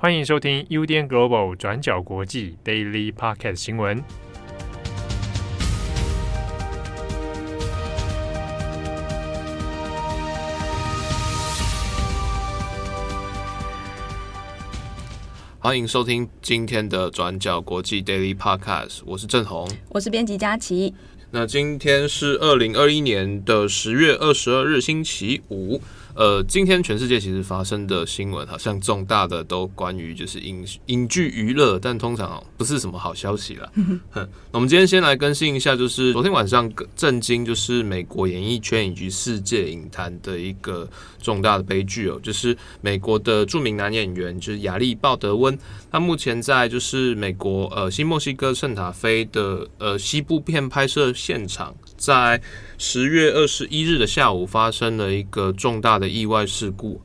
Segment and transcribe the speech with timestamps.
[0.00, 4.00] 欢迎收听 UDN Global 转角国际 Daily Podcast 新闻。
[15.58, 20.94] 欢迎收听今天的转角国际 Daily Podcast，我是郑红，我是编辑佳琪。
[21.32, 25.82] 那今天是二零二一年的十月二十二日，星期五。
[26.18, 33.70] 呃，今天全世界其实发生的新闻，好像重大的都关于就是影影剧娱乐，但通常不是什么好消息了。
[33.76, 40.90] 嗯哼，那我们今天先来更新一下，就是昨天晚上震惊就是美国演艺圈以及世界影坛的一个
[41.22, 45.56] 重大的悲剧哦，就是美国的著名男演员就是亚历鲍德温，
[45.90, 52.40] 他目前在就是美国呃新墨西哥圣塔菲的呃西部片拍摄现场，在
[52.76, 57.00] 十月二十一日的下午发生了一个重大的意外事故。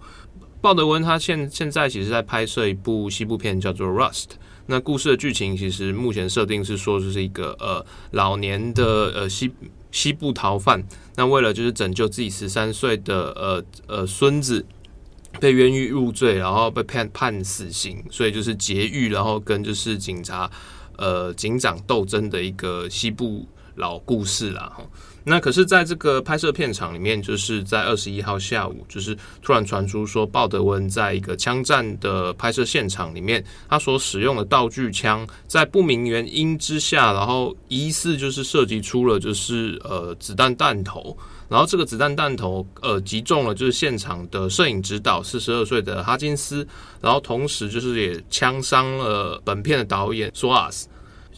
[0.62, 4.24] 鲍德温他现现在其实在拍摄一部西部片，叫做《Rust》。
[4.66, 9.52] 那故事的剧情其实目前设定是说，这是一个呃老年的呃西
[9.92, 10.82] 西部逃犯。
[11.18, 14.66] 那为了就是拯救自己十三岁的呃呃孙子，
[15.40, 20.50] 被冤狱入罪，然后被判判死刑，所以就是劫狱，然后跟就是警察
[20.98, 24.72] 呃警长斗争的一个西部老故事啦。
[25.26, 46.68] 那可是，在这个拍摄片场里面，就是在二十一号下午，就是突然传出说，鲍德温在一个枪战的拍摄现场里面，他所使用的道具枪在不明原因之下，然后疑似就是涉及出了就是呃子弹弹头，然后这个子弹弹头呃击中了就是现场的摄影指导四十二岁的哈金斯，
[47.00, 50.90] 然后同时就是也枪伤了本片的导演索亚斯。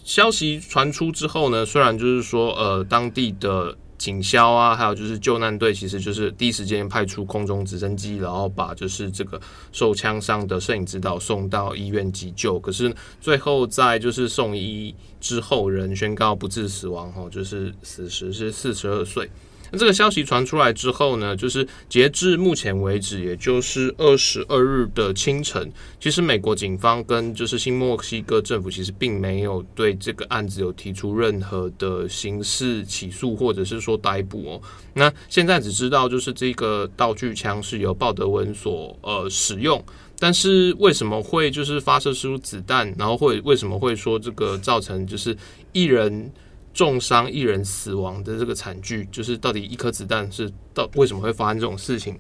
[0.06, 12.60] 消息传出之后呢，虽然就是说，呃，当地的警消啊，还有就是救难队，其实就是第一时间派出空中直升机，然后把就是这个受枪伤的摄影指导送到医院急救。
[12.60, 19.28] 可是最后在就是送医之后，人宣告不治死亡，哈，就是死时是四十二岁。
[19.72, 34.62] 那这个消息传出来之后呢，就是截至目前为止，也就是二十二日的清晨，其实美国警方跟就是新墨西哥政府其实并没有对这个案子有提出任何的刑事起诉或者是说逮捕哦。
[34.94, 39.84] 那现在只知道就是这个道具枪是由鲍德温所呃使用，
[40.20, 45.36] 但是为什么会就是发射出子弹，然后会为什么会说这个造成就是
[45.74, 46.32] 一人
[46.76, 52.20] 重伤一人死亡的这个惨剧，就是到底一颗子弹是到为什么会发生这种事情？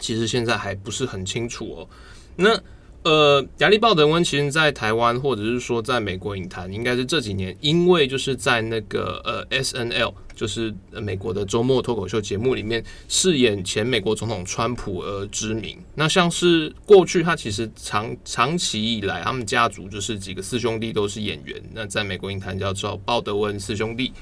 [0.00, 1.88] 其实现在还不是很清楚哦。
[2.36, 2.56] 那
[3.04, 15.76] 呃，亚历鲍德温其实，在台湾或者是说在美国影坛，应该是这几年，因为就是在那个呃 SNL，就是美国的周末脱口秀节目里面饰演前美国总统川普而知名。
[15.96, 21.60] 那像是过去他其实长长期以来，他们家族就是几个四兄弟都是演员。
[21.74, 24.12] 那在美国影坛叫做鲍德温四兄弟。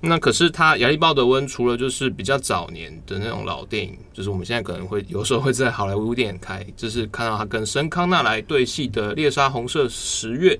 [0.00, 10.54] 那可是他亚历鲍德温除了就是比较早年的那种老电影，就是我们现在可能会有时候会在好莱坞电影开，就是看到他跟申康纳来对戏的《猎杀红色十月》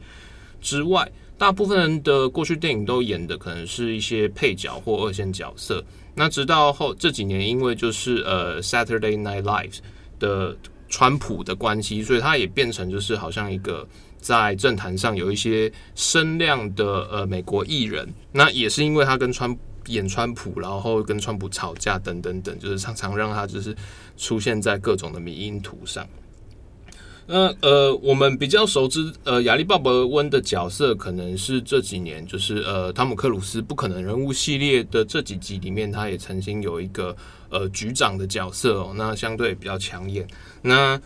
[0.60, 5.84] 之外，大部分人的过去电影都演的可能是一些配角或二线角色。
[6.14, 9.74] 那直到后这几年，因为就是呃《Saturday Night Live》
[10.18, 10.56] 的
[10.88, 13.86] 川普的关系，所以他也变成就是好像一个。
[14.26, 19.56] 在政坛上有一些声量的呃美国艺人，那也是因为他跟川
[19.86, 23.72] 演川普，然后跟川普吵架等等等，就是常常让他就是
[24.16, 26.04] 出现在各种的迷因图上。
[27.28, 37.16] 那呃，我们比较熟知呃亚历鲍德温的角色，可能是这几年就是呃汤姆克鲁斯不可能人物系列的这几集里面，他也曾经有一个
[37.48, 40.26] 呃局长的角色哦，那相对比较抢眼。
[40.62, 41.00] 那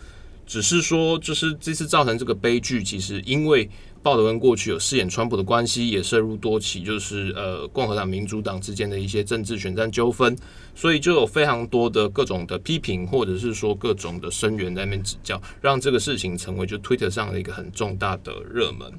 [0.50, 3.70] 只是说，就是这次造成这个悲剧，其实因为
[4.02, 10.36] 鲍德温过去有饰演川普的关系，也涉入多起就是呃共和党、民主党之间的一些政治选战纠纷，
[10.74, 18.92] 所以就有非常多的各种的批评，或者是说各种的声援在那边指教，让这个事情成为就 Twitter 上的一个很重大的热门。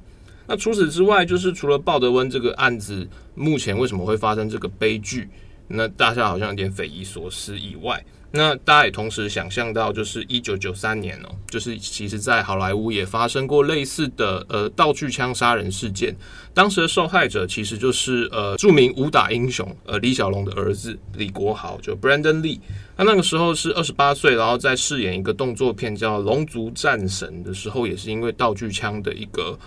[0.47, 3.05] 那除此之外，就是除了鲍德温这个案子，
[3.35, 5.27] 目前为什么会发生这个悲剧？
[5.67, 8.01] 那大家好像有点匪夷所思以外。
[8.33, 16.15] 那大家也同时想象到，就是一九九三年哦，就是其实，在好莱坞也发生过类似的呃道具枪杀人事件。
[16.53, 22.59] 当时的受害者其实就是呃著名武打英雄呃李小龙的儿子李国豪，就 Brandon Lee。
[22.95, 29.59] 他那个时候是二十八岁，然后在饰演一个动作片叫《龙族战神》的时候，也是因为道具枪的一个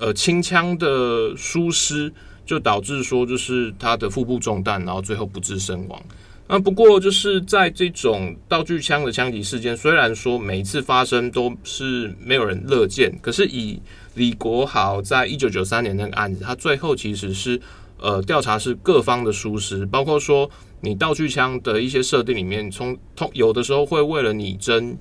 [0.00, 2.12] 呃清枪的疏失，
[2.44, 6.02] 就导致说就是他的腹部中弹，然后最后不治身亡。
[6.50, 13.78] 那不过就是在这种道具枪的枪击事件，虽然说每一次发生都是没有人乐见，可是以
[14.14, 17.60] 李国豪在一九九三年那个案子，他最后其实是
[17.98, 20.50] 呃调查是各方的疏失，包括说
[20.80, 24.96] 你道具枪的一些设定里面，从通有的时候会为了拟真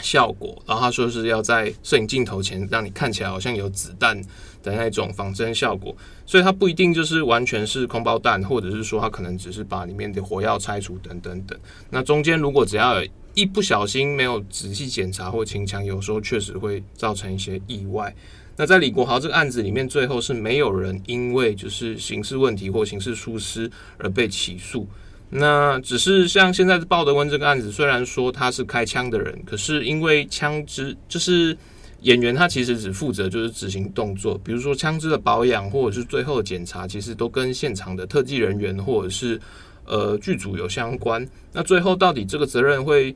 [0.00, 4.22] 效果，然后他说是要在摄影镜头前让你看起来好像有子弹
[4.66, 5.96] 的那种仿真效果，
[6.26, 11.56] 所以它不一定就是完全是空包弹，或者是说它可能只是把里面的火药拆除等等等。
[11.90, 13.00] 那中间如果只要
[13.34, 18.12] 一不小心没有仔细检查或清枪，有时候确实会造成一些意外。
[18.56, 24.88] 那在李国豪这个案子里面，最后是没有人因为就是刑事问题或刑事疏失而被起诉。
[25.28, 31.54] 那只是像现在鲍德温这个案子，虽然说他是开枪的人，可是因为枪支就是
[32.02, 39.40] 演员，他其实只负责就是执行动作，比如说枪支的保养或者是最后的检查，其实都跟现场的特技人员或者是
[39.84, 41.26] 呃剧组有相关。
[41.52, 43.14] 那最后到底这个责任会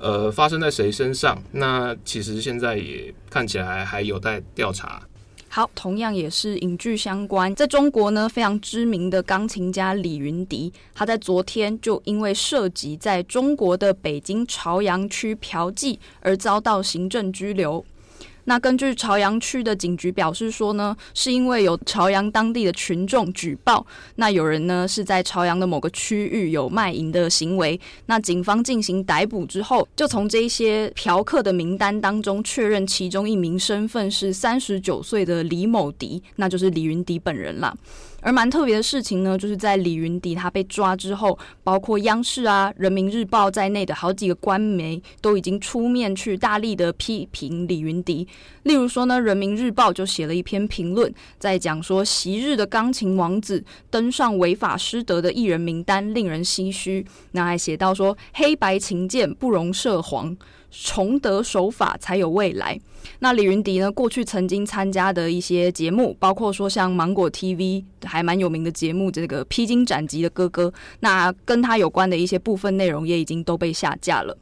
[0.00, 1.40] 呃发生在谁身上？
[1.52, 5.02] 那其实现在也看起来还有待调查。
[5.48, 17.84] 好，同样也是影剧相关，在中国呢，非常知名的钢琴家李云迪，他在昨天就因为涉及在中国的北京朝阳区嫖妓而遭到行政拘留。
[18.44, 23.86] 那根据朝阳区的警局表示说呢，是因为有朝阳当地的群众举报，
[24.16, 37.76] 那有人呢是在朝阳的某个区域有卖淫的行为，那警方进行逮捕之后，就从这些嫖客的名单当中确认其中一名身份是三十九岁的李某迪，那就是李云迪本人了。
[38.22, 48.26] 而蛮特别的事情呢，就是在李云迪他被抓之后，包括央视啊、人民日报在内的好几个官媒都已经出面去大力的批评李云迪。
[48.62, 57.04] 例如说呢，人民日报就写了一篇评论，在讲说昔日的钢琴王子登上违法失德的艺人名单，令人唏嘘。
[57.32, 60.36] 那还写到说，黑白琴键不容涉黄。
[60.72, 62.80] 崇德守法才有未来。
[63.18, 63.92] 那李云迪呢？
[63.92, 70.68] 过去曾经参加的一些节目，包括说像芒果 TV 还蛮有名的节目，这个《披荆斩棘的哥哥》，
[71.00, 74.36] 那跟他有关的一些部分内容也已经都被下架了。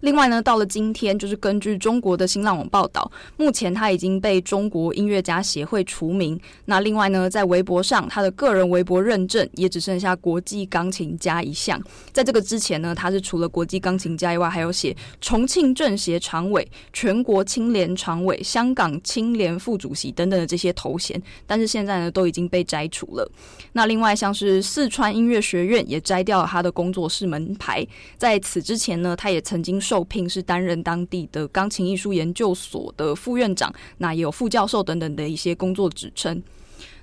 [0.00, 6.38] 另外呢，到了今天，就是根据中国的新浪网报道，目前他已经被中国音乐家协会除名。
[6.66, 11.80] 那另外呢，在微博上，他的个人微博认证也只剩下国际钢琴家一项。
[12.12, 21.20] 在这个之前呢，他是除了国际钢琴家以外，还有写重庆政协常委、全国青联常委、香港青联副主席等等的这些头衔。
[21.46, 23.30] 但是现在呢，都已经被摘除了。
[23.72, 27.86] 那另外像是四川音乐学院也摘掉了他的工作室门牌。
[28.16, 36.42] 在此之前呢，他也曾经受聘是担任当地的钢琴艺术研究所的副院长，那也有副教授等等的一些工作职称。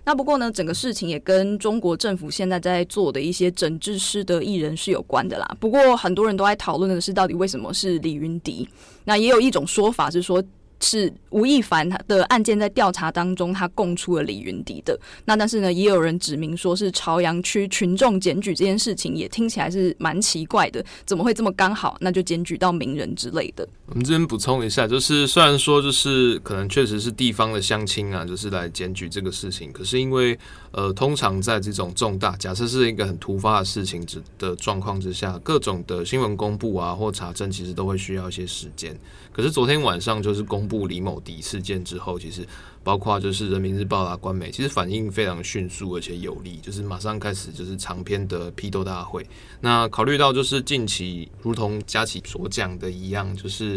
[0.04, 5.58] 那不过呢，整个事情也跟中国政府现在在做的一些整治师的艺人是有关的啦。
[5.60, 8.70] 不过很多人都在讨论的是，到底为什么是李云迪？
[9.04, 10.44] 那也有一种说法是说。
[10.80, 15.00] 是吴亦凡的案件在调查当中，他供出了李云迪的。
[15.26, 20.84] 那但是呢，也有人指明说是朝阳区群众检举这件事情，也听起来是蛮奇怪的。
[21.06, 21.98] 怎么会这么刚好？
[22.02, 23.68] 那就检举到名人之类的。
[23.88, 30.38] 我们这边补充一下，就是虽然说就是可能确实是地方的乡亲啊，就是来检举这个事情，可是因为
[30.72, 38.98] 呃，通常在这种重大假设是一个很突发的事情之的状况之下，各种的新闻公布啊或查证，其实都会需要一些时间。
[39.32, 42.48] 可是昨天晚上就是公布李某迪事件之后，其实
[42.84, 49.26] 包括就是人民日报啊、官媒，其实反应非常迅速而且有力，就是马上开始就是长篇的批斗大会。
[49.62, 53.75] 那考虑到就是近期如同佳琪所讲的一样，就是。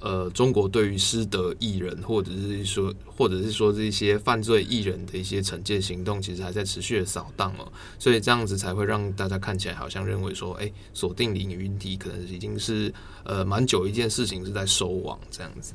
[0.00, 12.92] 呃，中国对于失德艺人，或者是说，或者是说这些犯罪艺人的一些惩戒行动，其实还在持续的扫荡哦，所以这样子才会让大家看起来好像认为说，哎，锁定李云迪可能已经是
[13.24, 15.74] 呃蛮久一件事情是在收网这样子。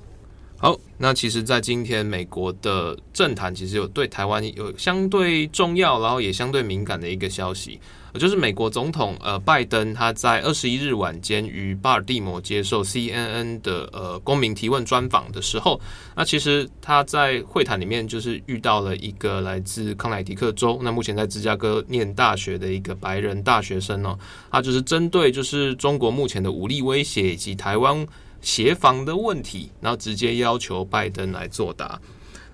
[0.58, 7.80] 好，那其实，在今天美国的政坛，其实有对台湾有相对重要，然后也相对敏感的一个消息。
[8.18, 15.78] 就是美国总统呃拜登他在二十一日晚间于巴尔的摩接受 CNN 的呃公民提问专访的时候，
[16.16, 24.18] 那其实他在会谈里面就是遇到了一个来自康乃狄克州，那目前在芝加哥念大学的一个白人大学生哦，
[24.50, 28.08] 他就是针对就是中国目前的武力威胁以及台湾
[28.42, 32.00] 协防的问题，然后直接要求拜登来作答。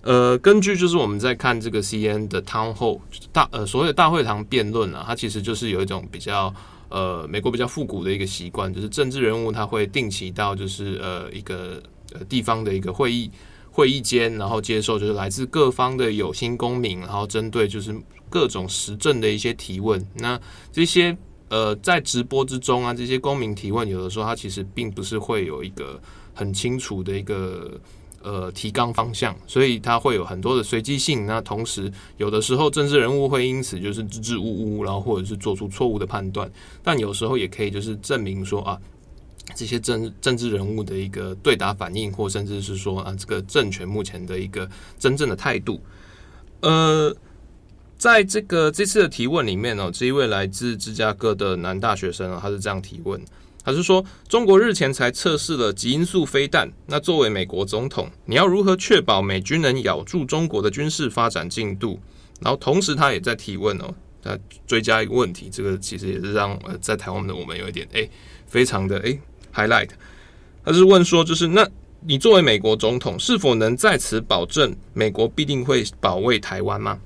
[0.03, 2.99] 呃，根据就是我们在看这个 C N 的 Town Hall
[3.31, 6.51] 大呃所谓的大会堂辩论啊，它其实就是有一种比较
[6.89, 11.81] 呃美国比较复古的一个习惯，就是政治人物他会定期到就是呃一个
[12.13, 13.29] 呃地方的一个会议
[13.69, 17.95] 会议间，然后接受就是来自各方的有心公民，然后针对就是
[18.27, 20.03] 各种时政的一些提问。
[20.15, 20.39] 那
[20.71, 21.15] 这些
[21.51, 26.01] 呃，在直播之中啊，这些公民提问，有的时候他其实并不是会有一个
[26.33, 27.77] 很清楚的一个
[28.23, 31.25] 呃提纲方向，所以他会有很多的随机性。
[31.25, 36.49] 那同时，有的时候政治人物会因此就是支支吾吾，然后或者是做出错误的判断。
[36.81, 38.79] 但有时候也可以就是证明说啊，
[39.53, 44.65] 这些政政治人物的一个对答反应，或甚至是说啊，这个政权目前的一个
[44.97, 45.81] 真正的态度，
[46.61, 47.13] 呃。
[48.01, 53.21] 在这个这次的提问里面呢，这一位来自芝加哥的男大学生啊，他是这样提问，
[53.63, 61.99] 他是说：中国日前才测试了极音速飞弹，那作为美国总统，你要如何确保美军能咬住中国的军事发展进度？
[62.39, 63.93] 然后同时他也在提问哦，
[64.23, 68.09] 他追加一个问题，这个其实也是让呃在台湾的我们有一点诶，
[68.47, 69.19] 非常的诶
[69.53, 69.89] highlight，
[70.65, 76.99] 他是问说，就是那你作为美国总统，是否能在此保证美国必定会保卫台湾吗？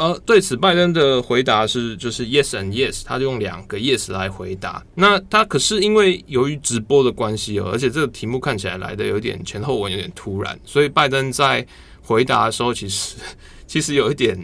[0.00, 4.82] 呃，对此，拜登的回答是就是 yes and yes，他用两个 yes 来回答。
[4.94, 11.66] 那他可是因为由于直播的关系哦，而且这个题目看起来来的有点前后文有点突然，所以拜登在
[12.00, 13.16] 回答的时候，其实
[13.68, 14.34] 其实有一点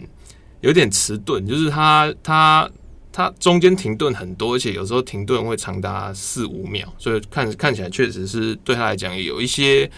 [0.61, 2.69] 有点迟钝，就是他他
[3.11, 9.89] 他中间停顿很多，而且有时候停顿会长达四五秒，所以看看起来确实是对他来讲有一些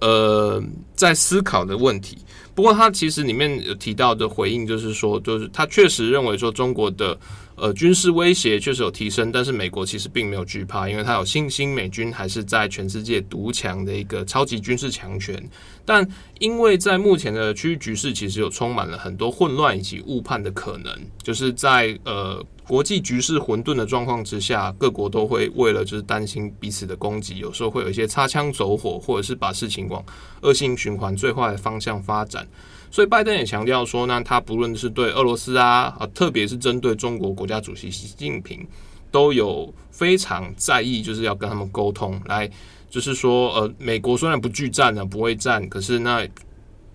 [0.00, 0.58] 呃
[0.94, 2.16] 在思考的问题。
[2.56, 7.16] 不过，他其实里面有提到的回应，就是说，就是他确实认为说中国的
[7.56, 15.42] 呃军事威胁确实有提升，但是美国其实并没有惧怕，因为他有信心美军还是在全世界独强的一个超级军事强权。
[15.84, 16.06] 但
[16.38, 22.44] 因为在目前的区域局势，其实有充满了很多混乱以及误判的可能，就是在呃。
[22.68, 30.04] 国际局势混沌的状况之下，各国都会为了就是担心彼此的攻击，有时候会有一些擦枪走火，或者是把事情往
[30.40, 32.44] 恶性循环最坏的方向发展。
[32.90, 38.66] 所以拜登也强调说，呢他不论是对俄罗斯啊，啊，特别是针对中国国家主席习近平，
[39.10, 42.50] 都有非常在意，就是要跟他们沟通，来
[42.88, 46.26] 就是说，呃，美国虽然不拒战呢，不会战，可是那。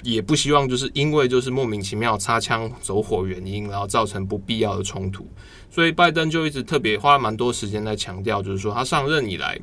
[0.03, 5.27] 也不希望就是因为就是莫名其妙擦枪走火原因，然后造成不必要的冲突，
[5.69, 9.60] 所以拜登就一直特别花了蛮多时间在强调，就是说他上任以来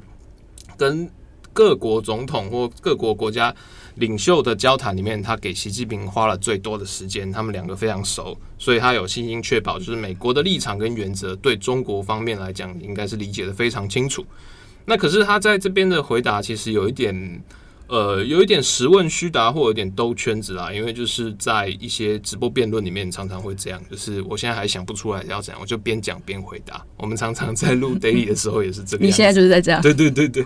[0.76, 1.10] 跟
[1.58, 3.52] 各国总统或各国国家
[3.96, 14.24] 领袖的交谈里面，他给习近平花了最多的时间，他们两个非常熟，所以他有信心确保就是美国的立场跟原则对中国方面来讲应该是理解的非常清楚。
[14.84, 17.42] 那可是他在这边的回答其实有一点。
[17.90, 20.70] 呃，有一点实问虚答，或有点兜圈子啦。
[20.70, 23.82] 因为就是在一些直播辩论里面，常常会这样。
[23.90, 26.84] 就是我现在还想不出来要怎样，我就边讲边回答。
[26.98, 29.06] 我们常常在录 daily 的时候也是这个。
[29.06, 29.80] 你现在就是在这样？
[29.80, 30.44] 对对对对。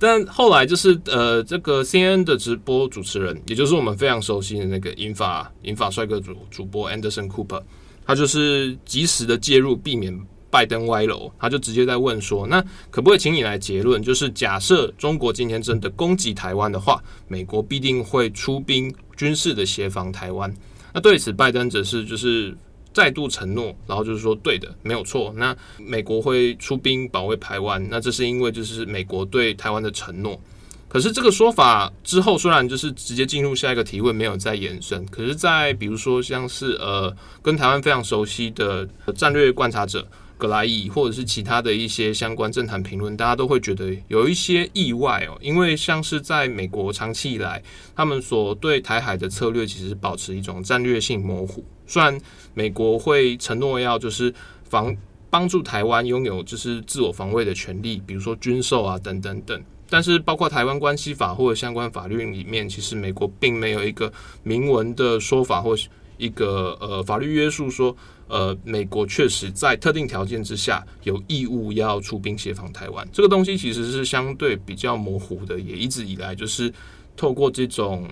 [0.00, 7.62] 但后来就是呃，这个 CNN 的直播主持人，也就是我们非常熟悉的那个银发银发帅哥主主播 Anderson Cooper，
[8.04, 10.18] 他就是及时的介入，避免。
[10.52, 14.02] 拜登歪楼，他就直接在问说：“那可不可以请你来结论？
[14.02, 20.52] 就是假设中国今天真的攻击台湾的话，美国必定会出兵军事的协防台湾。
[20.92, 22.52] 那对此，拜登则是就是
[22.92, 25.32] 再度承诺，然后就是说对的，没有错。
[25.36, 30.40] 那美国会出兵保卫台湾，那这是因为就是美国对台湾的承诺。
[30.88, 35.04] 可是这个说法之后，虽然就是直接进入下一个提问，没有再延伸。
[35.06, 40.06] 可是，在比如说像是呃跟台湾非常熟悉的战略观察者。”
[40.40, 47.62] 格莱伊或者是其他的一些相关政坛评论，大家都会觉得有一些意外哦，因为像是在美国长期以来，
[47.94, 51.62] 他们所对台海的策略其实保持一种战略性模糊。
[51.86, 52.18] 虽然
[52.54, 54.32] 美国会承诺要就是
[54.64, 54.96] 防
[55.28, 64.10] 帮助台湾拥有就是自我防卫的权利，比如说军售啊等等等，但是包括台湾关系法或者相关法律里面，其实美国并没有一个
[64.42, 65.76] 明文的说法或
[66.16, 67.94] 一个呃法律约束说。
[68.30, 76.72] 呃，美国确实在特定条件之下有义务要出兵协防台湾，这个东西其实是相对比较模糊的，也一直以来就是
[77.16, 78.08] 透过这种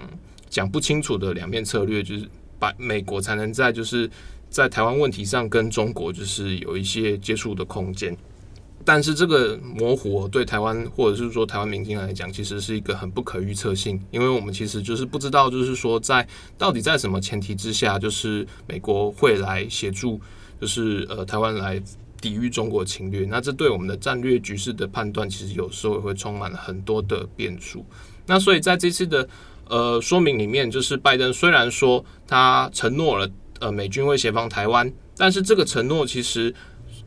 [0.51, 4.11] 讲不清楚的两面策略，就是把美国才能在就是
[4.51, 8.17] 在台湾问题上跟中国就是有一些接触的空间。
[8.91, 16.27] 但是这个模糊对台湾或者是说台湾民间来讲，其实是一个很不可预测性，因为我们其实就是不知道，就是说在
[16.57, 20.19] 到底在什么前提之下，就是美国会来协助，
[20.59, 21.79] 就是呃台湾来
[22.19, 23.27] 抵御中国侵略。
[23.27, 27.85] 那这对我们的战略局势的判断，其实有时候也会充满了很多的变数。
[28.25, 29.29] 那所以在这次的
[29.69, 33.31] 呃说明里面，就是拜登虽然说他承诺了
[33.61, 36.55] 呃美军会协防台湾，但是这个承诺其实。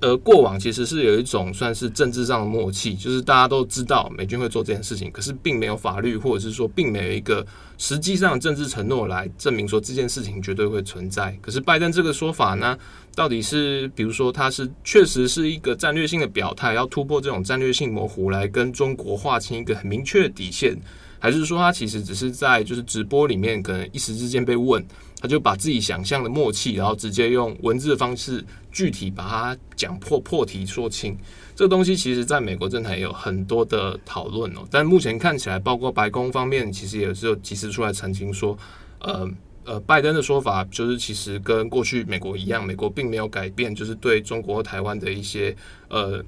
[0.02, 7.46] 呃，过往其实是有一种算是政治上的默契，就是大家都知道美军会做这件事情，可是并没有法律或者是说并没有一个
[7.78, 11.38] 实际上的政治承诺来证明说这件事情绝对会存在。
[11.40, 12.76] 可是拜登这个说法呢，
[13.14, 20.76] 到底是比如说他是确实是一个战略性的表态，要突破这种战略性模糊来跟中国划清一个很明确的底线，
[21.22, 24.84] 还是说他其实只是在就是直播里面可能一时之间被问？
[25.22, 31.16] 他就把自己想象的默契，然后直接用文字的方式具体把它讲破破题说清。
[31.56, 38.58] 这个东西其实在美国政坛也有很多的讨论哦，但目前看起来，包括白宫方面其实也是有及时出来澄清说，
[38.98, 39.30] 呃
[39.64, 45.56] 呃，拜登的说法就是其实跟过去美国一样，美国并没有改变，就是对中国台湾的一些
[45.88, 46.20] 呃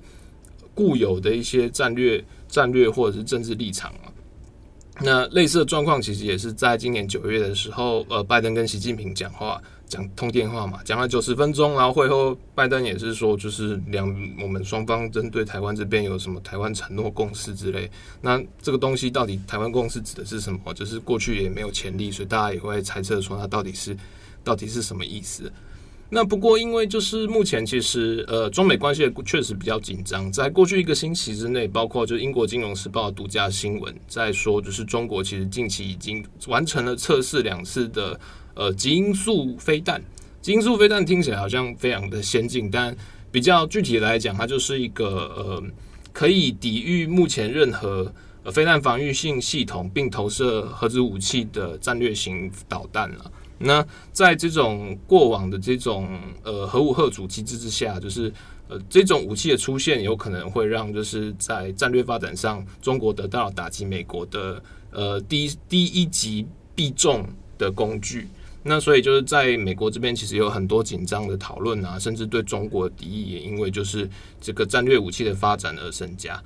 [0.76, 4.13] 固有的一些战略战略或者是政治立场啊。
[5.02, 14.08] 那类似的状况其实也是在今年九月的时候，呃，拜登跟习近平讲话，讲通电话嘛，讲了九十分钟，然后会后拜登也是说，就是两
[14.40, 17.90] 我们双方针对台湾这边有什么台湾承诺共识之类。
[18.22, 20.74] 那这个东西到底台湾共识指的是什么？
[20.76, 23.98] 就是过去也没有前例，所以大家也会猜测说它到底是
[24.44, 25.52] 到底是什么意思。
[26.14, 30.32] 那不过，因为就是目前其实呃，中美关系确实比较紧张。
[30.32, 38.20] 在过去一个星期之内，包括就英国金融时报独家新闻在说，就是中国其实近期已经完成了测试两次的
[38.54, 40.00] 呃极音速飞弹。
[40.40, 42.96] 极音速飞弹听起来好像非常的先进，但
[43.32, 45.64] 比较具体来讲，它就是一个呃
[46.12, 53.32] 可以抵御目前任何呃飞弹防御性系统，并投射核子武器的战略型导弹了。
[53.66, 58.32] 那在这种过往的这种呃核武吓阻机制之下，就是
[58.68, 67.26] 呃这种武器的出现，有可能会让就是在战略发展上，中国得到打击美国的呃第一第一击必中
[67.58, 68.28] 的工具。
[68.64, 74.10] 那所以就是在美国这边，其实有很多紧张的讨论啊，甚至对中国的敌意也因为就是
[74.42, 76.42] 这个战略武器的发展而增加。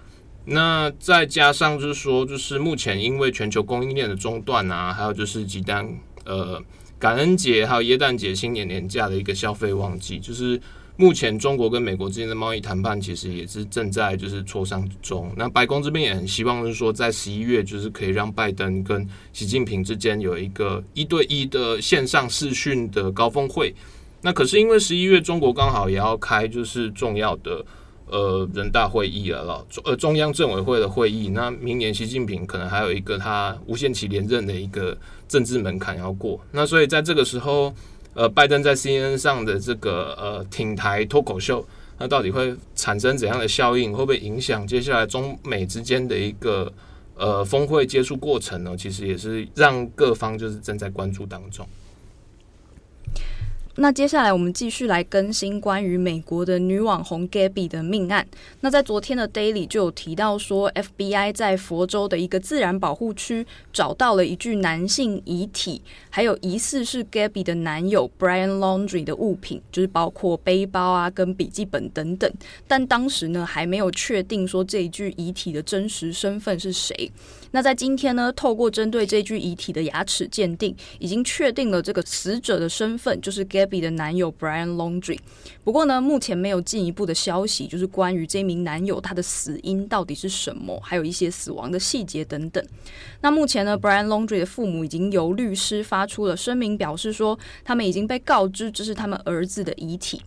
[0.46, 5.92] 那再加上就是说，就是目前因为全球供应链的中断啊，还有就是即将
[6.26, 6.62] 呃。
[7.00, 10.60] 感恩节还有耶诞节、新年年假的一个消费旺季，就是
[10.96, 15.32] 目前中国跟美国之间的贸易谈判，其实也是正在就是磋商中。
[15.38, 23.76] 那白宫这边也很希望，就是说在十一月，就是可以让拜登跟习近平之间有一个一对一的线上视讯的高峰会。
[24.22, 27.64] 那可是因为十一月中国刚好也要开就是重要的。
[28.10, 31.30] 呃，人大会议了了，呃，中央政委会的会议。
[31.30, 36.40] 那明年习近平可能还有一个他无限期连任的一个政治门槛要过。
[36.52, 37.74] 那所以在这个时候，
[38.14, 41.68] 呃，拜登在 CNN 上的这个呃挺台脱口秀，
[42.00, 43.92] 那到底会产生怎样的效应？
[43.92, 46.72] 会不会影响接下来中美之间的一个
[47.16, 48.76] 呃峰会接触过程呢？
[48.78, 51.68] 其实也是让各方就是正在关注当中。
[53.80, 58.28] 那接下来我们继续来更新关于美国的女网红 Gabby 的命案。
[58.62, 72.32] 那在昨天的 Daily 就有提到说，FBI 在佛州的一个自然保护区找到了一具男性遗体，还有疑似是 Gabby 的男友 Brian Laundry 的物品，就是包括背包啊跟笔记本等等。
[72.68, 77.12] 但当时呢还没有确定说这一具遗体的真实身份是谁。
[77.52, 85.20] 那在今天呢，透过针对这具遗体的牙齿鉴定，已经确定了这个死者的身份，就是 Gabby 的男友 Brian Laundry，。
[85.64, 92.66] 不过呢，目前没有进一步的消息，就是关于这名男友他的死因到底是什么，还有一些死亡的细节等等。
[93.22, 100.22] 那目前呢，Brian Laundry 的父母已经由律师发出了声明，表示说他们已经被告知这是他们儿子的遗体。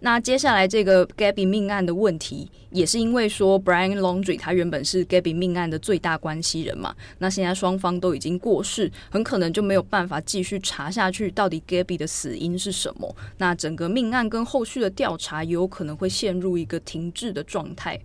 [0.00, 13.14] 那接下来这个 Gabby 命案的问题，也是因为说 Brian Laundry 他原本是 Gabby 命案的最大关系人嘛，那现在双方都已经过世，很可能就没有办法继续查下去，到底 Gabby 的死因是什么？
[13.38, 17.98] 那整个命案跟后续的调查也有可能会陷入一个停滞的状态。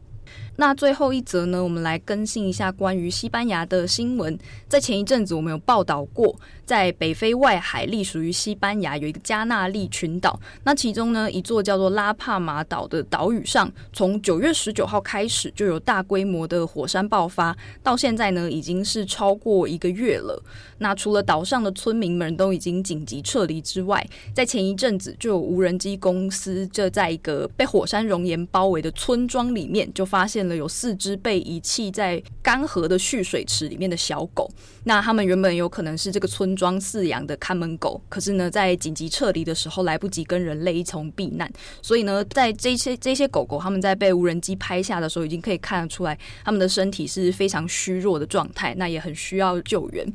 [0.57, 4.37] 那最后一则呢，我们来更新一下关于西班牙的新闻。
[4.67, 10.39] 在前一阵子，我们有报道过，在北非外海隶属于西班牙有一个加那利群岛。
[10.63, 20.43] 那其中呢，一座叫做拉帕马岛的岛屿上，从九月十九号开始就有大规模的火山爆发，到现在呢，已经是超过一个月了。
[20.77, 30.27] 那除了岛上的村民们都已经紧急撤离之外，在前一阵子就有无人机公司就在一个被火山熔岩包围的村庄里面就发。
[30.31, 34.49] 现了有四只被遗弃在干涸的蓄水池里面的小狗。
[34.85, 50.13] 那他们原本有可能是这个村庄饲养的看门狗，可是呢，在紧急撤离的时候来不及跟人类一同避难，所以呢，在这些这些狗狗他们在被无人机拍下的时候，已经可以看得出来，他们的身体是非常虚弱的状态，那也很需要救援。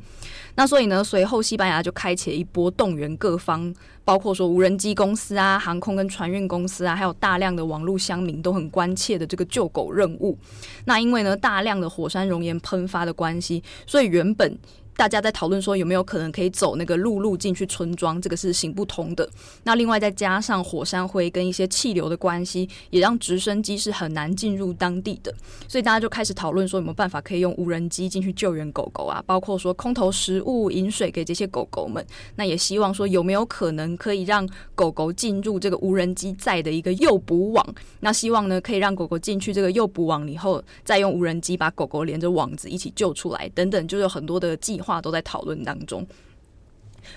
[0.55, 3.71] 那所以呢，随后西班牙就开启了一波动员各方，
[4.07, 10.37] 包括说无人机公司啊、航空跟船运公司啊，还有大量的网络乡民都很关切的这个救狗任务。
[10.85, 14.57] 那因为呢，大量的火山熔岩喷发的关系，所以原本。
[14.97, 19.29] 大家在讨论说有没有可能可以走那个陆路进去村庄，这个是行不通的。
[19.63, 25.31] 那另外再加上火山灰跟一些气流的关系，也让直升机是很难进入当地的。
[25.67, 32.03] 所以大家就开始讨论说有没有办法可以用无人机进去救援狗狗啊，包括说空投食物、饮水给这些狗狗们。
[32.35, 37.63] 那也希望说有没有可能可以让狗狗进入这个无人机载的一个诱捕网。
[37.99, 44.86] 那希望呢可以让狗狗进去这个诱捕网以后，再用无人机把狗狗连着网子一起救出来，等等，就有很多的计划。
[44.87, 46.07] 话都在讨论当中。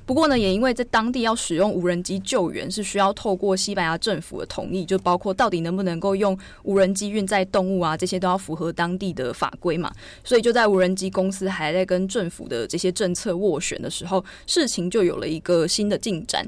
[0.07, 9.93] 不过呢，也因为在当地要使用无人机救援，是需要透过西班牙政府的同意，就包括到底能不能够用无人机运载动物啊，这些都要符合当地的法规嘛。
[10.25, 16.45] 所以就在无人机公司还在跟政府的这些政策斡旋的时候，事情就有了一个新的进展，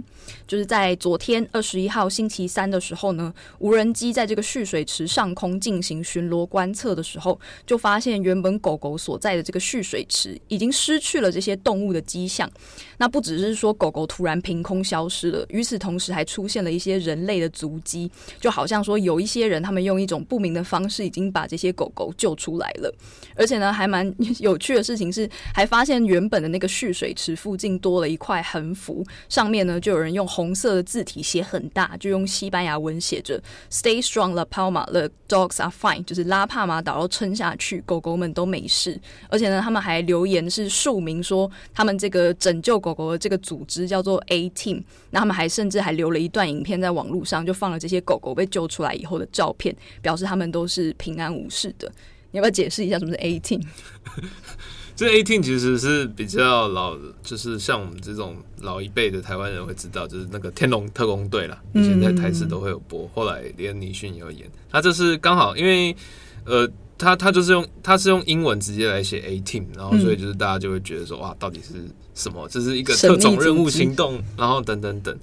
[0.47, 12.51] 就是在昨天二十一号星期三的时候呢，无人机在这个蓄水池上空进行巡逻观测的时候，就发现原本狗狗所在的这个蓄水池已经失去了这些动物的迹象。
[12.99, 22.95] 那不止只是说狗狗突然凭空消失了，与此同时还出现了一些人类的足迹，就好像说有一些人他们用一种不明的方式已经把这些狗狗救出来了。
[23.35, 34.85] 而且呢，还蛮有趣的事情是，还发现原本的那个蓄水池附近多了一块横幅，上面呢就有人用红色的字体写很大，就用西班牙文写着 “Stay strong, La Palma.
[34.85, 39.01] The dogs are fine.” 就是拉帕马岛要撑下去，狗狗们都没事。
[39.29, 42.93] 而且呢，他们还留言是署名说他们这个拯救狗。
[42.93, 51.87] 狗狗的这个组织叫做 A Team，那他们还甚至还留了一段影片在网络上，就放了这些狗狗被救出来以后的照片，表示他们都是平安无事的。
[52.33, 53.63] 你要不要解释一下什么是 A Team？
[54.97, 64.51] 这 A Team 其实是比较老，就是像我们这种老一辈的台湾人会知道，就是那个天龙特工队啦，以前在台视都会有播，后来连尼逊也有演。
[64.69, 65.95] 他这是刚好因为
[66.45, 66.69] 呃。
[67.03, 71.75] 他他就是用他是用英文直接来写 A Team，然后所以就是大家就会觉得说哇，到底是
[72.15, 72.47] 什么？
[72.49, 75.19] 这是一个特种任务行动，然后等等等。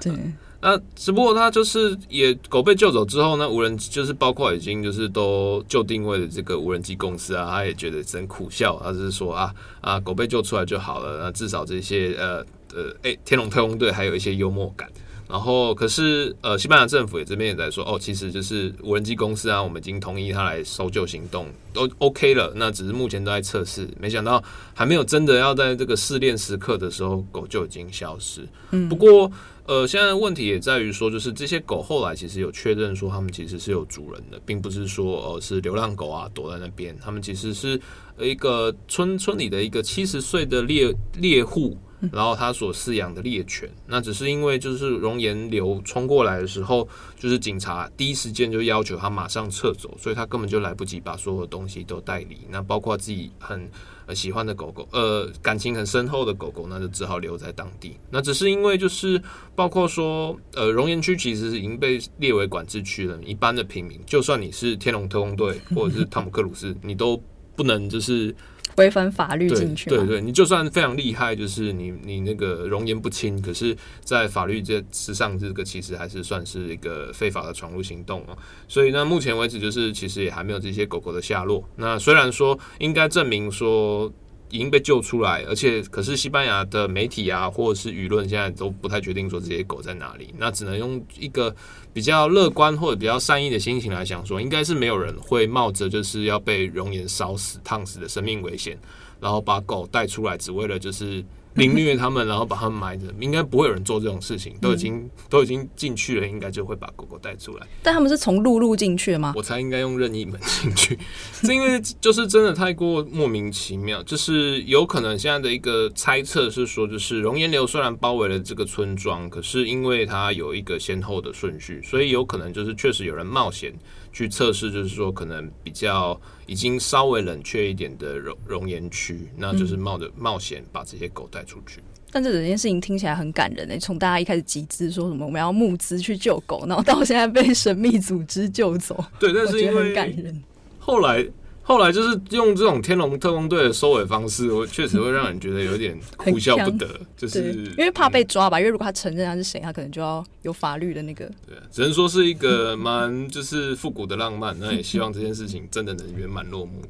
[0.00, 0.12] 对，
[0.60, 12.36] 那只不过他就是也狗被救走之后呢，无人就是包括已经就是都就定位的这个无人机公司啊，他也觉得真苦笑，他是说啊啊狗被救出来就好了，那至少这些呃
[12.72, 14.88] 呃哎天龙特工队还有一些幽默感。
[15.26, 22.52] 然后，可是，呃，西班牙政府也这边也在说，哦，其实就是无人机公司啊，我们已经同意他来搜救行动，都 OK 了。
[22.54, 24.42] 那只是目前都在测试，没想到
[24.74, 28.46] 还没有真的要在这个试炼时刻的时候，狗就已经消失。
[28.70, 29.32] 嗯，不过，
[29.64, 37.80] 呃，现在的问题也在于说，就是这些狗后来其实有确认说，他们其实是有主人的，并不是说，呃，是流浪狗啊躲在那边，他们其实是
[38.20, 41.78] 一个村村里的一个七十岁的猎猎户。
[42.12, 46.88] 然后他所饲养的猎犬，那只是因为就是熔岩流冲过来的时候，
[47.18, 52.38] 就是警察第一时间就要求他马上撤走，所以他根本就来不及把所有东西都带离。
[52.48, 53.68] 那包括自己很
[54.14, 57.96] 喜欢的狗狗，呃，感情很深厚的狗狗，那就只好留在当地。
[58.10, 59.20] 那只是因为就是
[59.54, 67.20] 包括说，呃，熔岩区其实是已经被列为管制区了，一般的平民，就算你是天龙特工队或者是汤姆克鲁斯，你都
[67.56, 68.34] 不能就是。
[68.76, 78.36] 违反法律进去，对对对，你就算非常厉害，就是你你那个容颜不清，可是，在法律这之上，这个其实还是算是一个非法的闯入行动啊。
[78.66, 81.62] 所以呢，目前为止，就是其实也还没有这些狗狗的下落。
[81.76, 84.12] 那虽然说应该证明说。
[84.50, 91.54] 已经被救出来，而且可是西班牙的媒体啊，或者是舆论现在都不太确定说这些狗在哪里，那只能用一个
[91.92, 98.78] 比较乐观或者比较善意的心情来想说，应该是没有人会冒着就是要被熔岩烧死、烫死的生命危险，
[99.20, 101.24] 然后把狗带出来，只为了就是。
[101.54, 104.54] 凌虐他们，然后把他们埋着，应该不会有人做这种事情。
[104.60, 107.66] 都已经、嗯、都已经进去了，应该就会把狗狗带出来。
[107.82, 109.32] 但他们是从陆路进去的吗？
[109.36, 110.98] 我猜应该用任意门进去，
[111.32, 114.02] 是因为就是真的太过莫名其妙。
[114.02, 123.72] 就是有可能现在的一个猜测是说，就是熔岩流虽然包围了这个村庄，可是因为它有一个先后的顺序，所以有可能就是确实有人冒险。
[124.14, 131.82] 去测试，就是说可能比较已经稍微冷却一点的熔熔岩区，那就是冒着冒险把这些狗带出去。
[132.10, 140.42] 但这整件事情听起来很感人诶、欸，从大家一开始集资说什么我们要募资去救狗，然后到现在被神秘组织救走，对，但是因为很感人。
[140.78, 141.28] 后来。
[141.66, 148.60] 后来就是用这种天龙特工队的收尾方式，我确实会让人觉得有点哭笑不得，就是因为怕被抓吧。
[148.60, 151.24] 因为如果他承认他是谁，他可能就要有法律的那个。
[151.46, 154.54] 对，只能说是一个蛮就是复古的浪漫。
[154.60, 156.82] 那也希望这件事情真的能圆满落幕。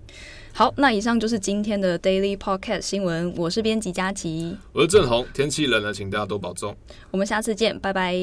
[0.56, 3.34] 好，那以上就是今天的 Daily Podcast 新闻。
[3.36, 5.26] 我是编辑佳琪，我是郑红。
[5.34, 6.72] 天气冷了，请大家多保重。
[7.10, 8.14] 我们下次见，拜拜。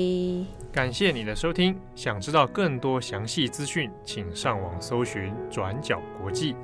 [0.71, 1.75] 感谢你的收听。
[1.93, 6.55] 想知道更多详细资讯，请上网搜寻转角国际。